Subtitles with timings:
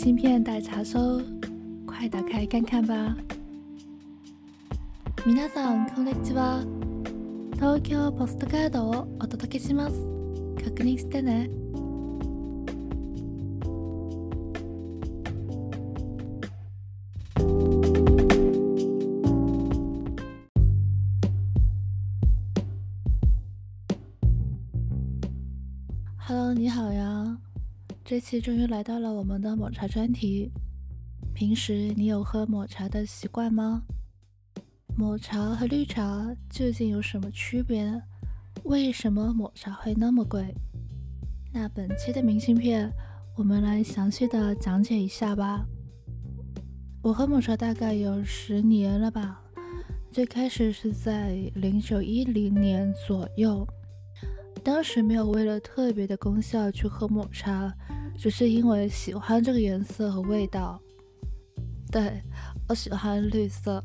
[0.00, 1.20] 信片待查收，
[1.84, 3.16] 快打开看看吧。
[5.26, 6.64] 皆さんこんにちは。
[7.54, 10.06] 東京ポストカードをお届けします。
[10.64, 11.50] 確認してね。
[26.24, 27.40] Hello，你好呀。
[28.08, 30.50] 这期终于来到了我们的抹茶专题。
[31.34, 33.82] 平时你有喝抹茶的习惯吗？
[34.96, 38.02] 抹茶和绿茶究竟有什么区别？
[38.64, 40.54] 为什么抹茶会那么贵？
[41.52, 42.90] 那本期的明信片，
[43.36, 45.66] 我们来详细的讲解一下吧。
[47.02, 49.38] 我喝抹茶大概有十年了吧，
[50.10, 53.68] 最开始是在零九一零年左右，
[54.64, 57.70] 当时没有为了特别的功效去喝抹茶。
[58.18, 60.80] 只是因为喜欢这个颜色和味道，
[61.92, 62.20] 对
[62.68, 63.82] 我喜欢绿色，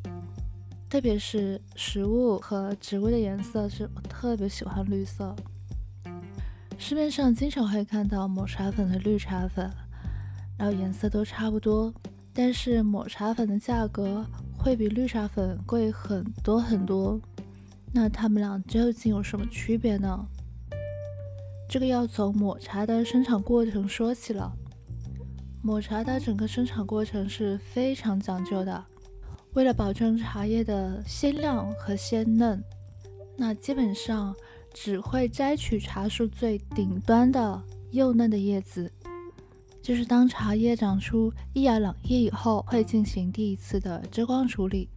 [0.89, 5.35] 特别是食物和植物的颜色，是我特别喜欢绿色。
[6.79, 9.71] 市面上经常会看到抹茶粉和绿茶粉，
[10.57, 11.93] 然后颜色都差不多，
[12.33, 14.25] 但是抹茶粉的价格
[14.57, 17.21] 会比绿茶粉贵很多很多。
[17.91, 20.27] 那它们俩究竟有什么区别呢？
[21.73, 24.53] 这个要从抹茶的生产过程说起了。
[25.63, 28.85] 抹茶的整个生产过程是非常讲究的，
[29.53, 32.63] 为了保证茶叶的鲜亮和鲜嫩，
[33.35, 34.35] 那基本上
[34.71, 38.93] 只会摘取茶树最顶端的幼嫩的叶子，
[39.81, 44.87] 就是当茶叶长出一芽两叶以后，会进行第一次的遮光处理。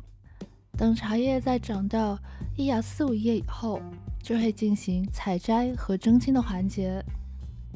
[0.76, 2.18] 等茶叶在长到
[2.54, 3.80] 一芽四五叶以后，
[4.22, 7.02] 就会进行采摘和蒸青的环节，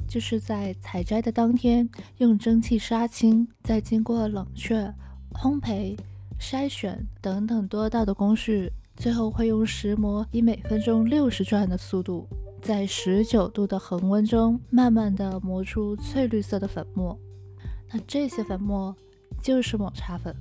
[0.07, 4.93] 就是在采摘的当天用蒸汽杀青，再经过冷却、
[5.33, 5.99] 烘焙、
[6.39, 12.29] 筛选等等多道的工序，最后会用石磨以每分钟六十转的速度，
[12.61, 17.19] 在十九度的恒温中慢慢的磨出翠绿色的粉末。
[17.91, 18.95] 那这些粉末
[19.43, 20.37] 就是抹茶粉。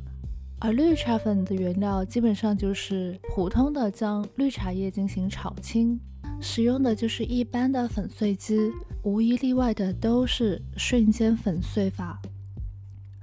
[0.62, 5.98] 而绿茶粉的原料基本上就是普通的将绿茶叶进行炒青，
[6.42, 8.70] 使用的就是一般的粉碎机，
[9.04, 12.22] 无一例外的都是瞬间粉碎法。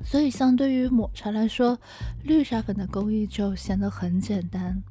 [0.02, 1.78] 所以相对于抹茶来说，
[2.22, 4.82] 绿茶粉的工艺就显得很简单。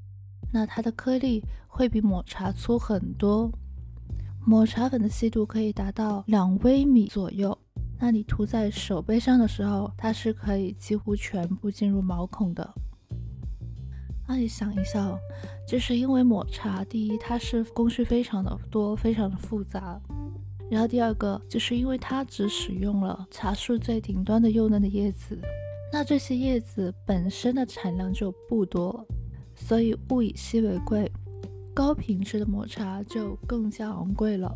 [0.51, 3.51] 那它的颗粒会比抹茶粗很多，
[4.45, 7.57] 抹茶粉的细度可以达到两微米左右。
[7.97, 12.73] 那你涂在手背上的时候，它是可以几乎全部进入毛孔的。
[14.27, 15.17] 那你想一下，
[15.67, 19.99] 就是因为抹茶，第一它是工序非常的多，非常的复杂，
[20.69, 25.39] 然后第二个就是因为它只使用了茶树最顶端的幼嫩的叶子，
[25.93, 29.07] 那这些叶子本身的产量就不多，
[29.55, 31.11] 所以物以稀为贵，
[31.73, 34.53] 高品质的抹茶就更加昂贵了。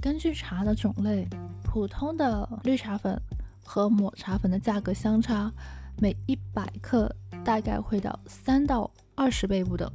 [0.00, 1.28] 根据茶的种类。
[1.72, 3.16] 普通的绿茶粉
[3.64, 5.52] 和抹茶粉的价格相差，
[5.98, 7.08] 每一百克
[7.44, 9.88] 大概会到三到二十倍不等。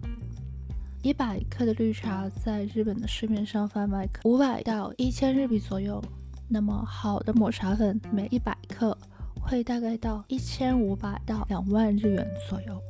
[1.04, 6.02] 一百克的绿茶在日本的市面上贩卖五百到一千日币左右，
[6.48, 8.98] 那么好的抹茶粉每一百克
[9.42, 12.82] 会大概到一千五百到两万日元左右。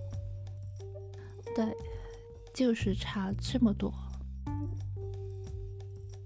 [1.56, 1.66] 对，
[2.54, 3.92] 就是差这么多。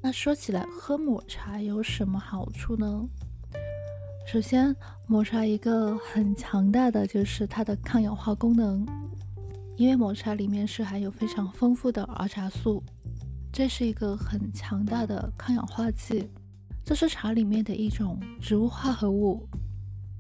[0.02, 3.06] 那说起来，喝抹茶有什么好处呢？
[4.26, 4.74] 首先，
[5.08, 8.86] 抹茶一个很强大的就是它的抗氧化功能，
[9.76, 12.82] 因为抹茶里面是含有非常丰富的儿茶素，
[13.52, 16.30] 这是一个很强大的抗氧化剂，
[16.86, 19.46] 这是茶里面的一种植物化合物。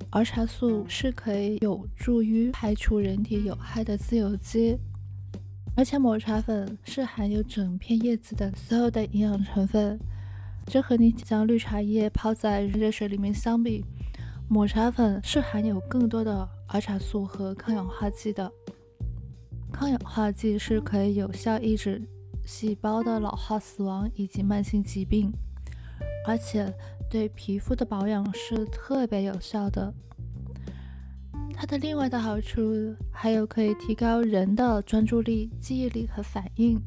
[0.09, 4.77] 儿茶素是可以有助于排除人体有害的自由基。
[5.79, 9.97] 而且抹茶粉是含有整片叶子的所有的营养成分，
[10.65, 13.85] 这和你将绿茶叶泡在热水里面相比，
[14.49, 18.51] 抹茶粉是含有更多的儿茶素和抗氧化剂的。
[19.71, 22.01] 抗氧化剂是可以有效抑制
[22.45, 25.31] 细胞的老化、死亡以及慢性疾病，
[26.27, 26.73] 而且
[27.09, 29.93] 对皮肤的保养是特别有效的。
[31.61, 36.81] 它的另外的好处还有可以提高人的专注力、记忆力和反应。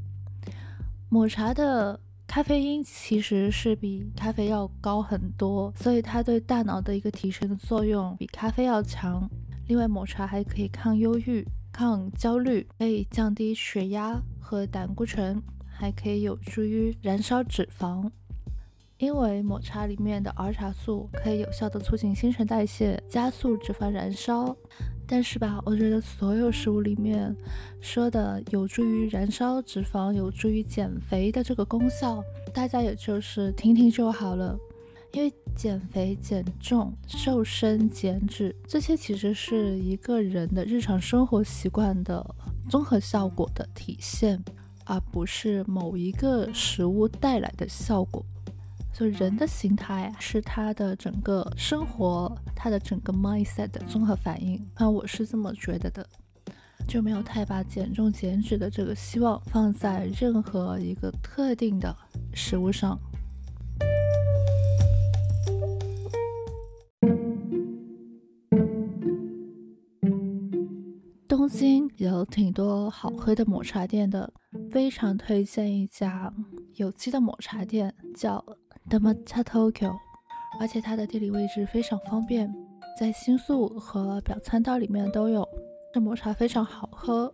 [1.11, 9.29] 抹茶的咖啡因其实是比咖啡要高很多，所以它对大脑的一个提升的作用比咖啡要强。
[9.67, 18.11] 另外，抹茶还可以抗忧郁、抗焦虑，可以降低血压和胆固醇，还可以有助于燃烧脂肪。
[19.03, 24.57] 因为抹茶里面的儿茶素可以有效的促进新陈代谢，加速脂肪燃烧。
[25.09, 27.35] 但是吧，我觉得所有食物里面
[27.81, 32.23] 说的有助于燃烧脂肪、有助于减肥的这个功效，
[32.55, 34.57] 大家也就是听听就好了。
[35.11, 42.25] 因为减肥、减重、瘦身、减脂，这些其实是一个人的日常生活习惯的
[42.71, 44.41] 综合效果的体现。
[44.85, 48.25] 而不是某一个食物带来的效果，
[48.93, 54.65] 所以人的形态是他的整个生活，他的整个 mindset 的综合反应。
[54.79, 56.07] 那我是这么觉得的，
[56.87, 61.97] 就没有太把减重减脂的这个希望放在任何一个特定的
[62.35, 62.99] 食物上。
[71.27, 74.33] 东京有挺多好喝的抹茶店的。
[74.71, 76.33] 非常推荐一家
[76.77, 78.43] 有机的抹茶店，叫
[78.89, 79.97] The Matcha Tokyo，
[80.61, 82.53] 而且它的地理位置非常方便，
[82.99, 85.49] 在新宿和表参道里面都有。
[85.95, 87.33] 这抹茶非常好喝，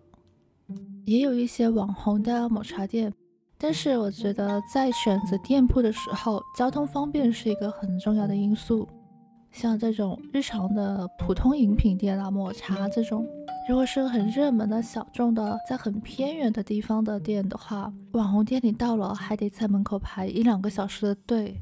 [1.04, 3.12] 也有一些网红的抹茶店，
[3.56, 8.88] 但是我觉得在选择店铺的时候，交通方便是一个很重要的因素。
[9.50, 13.26] 像这种日常的普通饮品店啊，抹茶这种。
[13.68, 21.60] 如果是很热门的小众的，在很偏远的地方的店的话，网红店你到了还得在门口排一两个小时的队，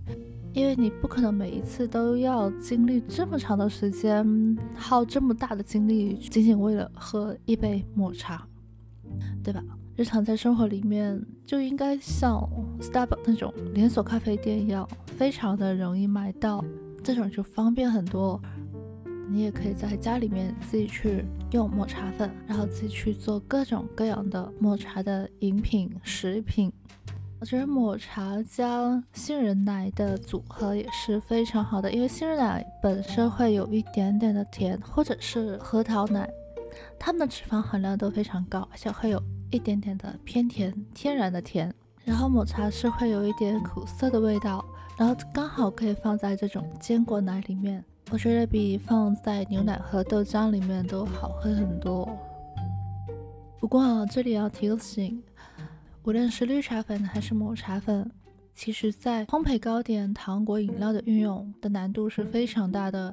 [0.52, 4.24] 因为你不可能每一次都要经历这么长的时间，
[4.74, 8.46] 耗这么大的精力，仅仅为了喝一杯抹茶，
[9.42, 9.60] 对吧？
[9.96, 12.46] 日常在生活里面就应该像
[12.80, 16.62] Starbucks 那种连锁咖啡店一样，非常的容易买到，
[17.06, 18.40] 这种就方便很多。
[19.30, 26.72] 你也可以在家里面自己去用抹茶粉，然后自己去做各种各样的抹茶的饮品、食品。
[27.38, 36.28] 我觉得抹茶加杏仁奶的组合也是非常好的，因为杏仁奶本身会有一点点的甜，或者是核桃奶，
[36.98, 41.72] 它们的脂肪含量都非常高，而且会有一点点的偏甜，天然的甜。
[42.04, 44.64] 然后抹茶是会有一点苦涩的味道，
[44.98, 47.84] 然后刚好可以放在这种坚果奶里面。
[48.12, 52.08] 我觉得比放在牛奶和豆浆里面都好喝很多。
[53.58, 55.20] 不过啊，这里要提个醒，
[56.04, 58.08] 无论是绿茶粉还是抹茶粉，
[58.54, 63.12] 其实在烘焙糕点、糖果、饮料的运用的难度是非常大的，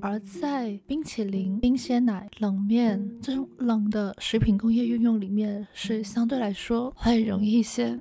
[0.00, 7.98] 而在冰淇淋、冰鲜奶、冷面这种冷的食品工业运用里面是相对来说会容易一些。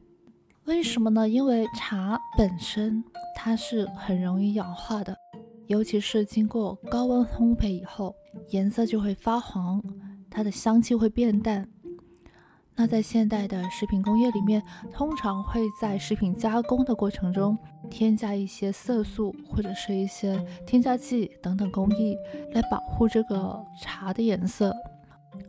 [0.65, 1.27] 为什么呢？
[1.27, 3.03] 因为茶本身
[3.35, 5.17] 它是很容易氧化的。
[5.67, 8.13] 尤其是经过高温烘焙以后，
[8.49, 9.81] 颜色就会发黄，
[10.29, 11.67] 它的香气会变淡。
[12.75, 14.61] 那在现代的食品工业里面，
[14.91, 17.57] 通常会在食品加工的过程中
[17.89, 22.15] 添加一些色素或者是一些添加剂等等工艺，
[22.53, 24.75] 来保护这个茶的颜色。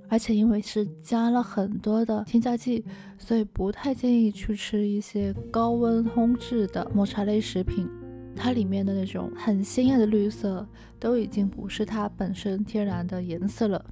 [0.08, 2.84] 而且因为是加了很多的添加剂，
[3.19, 7.88] 所以不太建议去吃一些高温烘制的抹茶类食品。
[8.34, 10.67] 它里面的那种很鲜艳的绿色，
[10.99, 13.84] 都已经不是它本身天然的颜色了。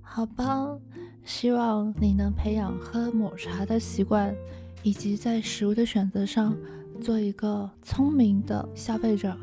[0.00, 0.76] 好吧，
[1.24, 4.34] 希望你能培养喝抹茶的习惯，
[4.82, 6.54] 以及在食物的选择上
[7.00, 9.34] 做一个聪明的消费者。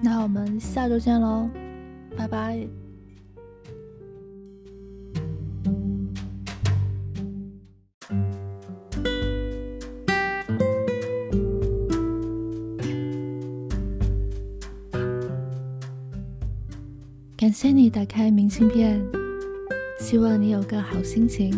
[0.00, 1.48] 那我们下周见喽，
[2.16, 2.81] 拜拜。
[17.51, 19.01] 感谢你打开明信片，
[19.99, 21.51] 希望你有个好心情。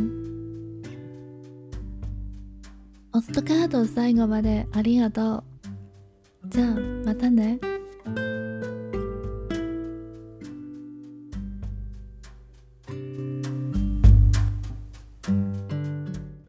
[3.11, 5.43] お疲れ様最後までありがと
[6.43, 6.49] う。
[6.49, 6.75] じゃあ
[7.05, 7.59] またね。